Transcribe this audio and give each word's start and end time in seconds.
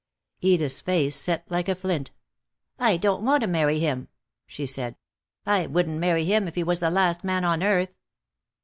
Edith's 0.39 0.81
face 0.81 1.15
set 1.15 1.45
like 1.51 1.69
a 1.69 1.75
flint. 1.75 2.09
"I 2.79 2.97
don't 2.97 3.23
want 3.23 3.41
to 3.41 3.47
marry 3.47 3.77
him," 3.77 4.07
she 4.47 4.65
said. 4.65 4.95
"I 5.45 5.67
wouldn't 5.67 5.99
marry 5.99 6.25
him 6.25 6.47
if 6.47 6.55
he 6.55 6.63
was 6.63 6.79
the 6.79 6.89
last 6.89 7.23
man 7.23 7.43
on 7.45 7.61
earth." 7.61 7.93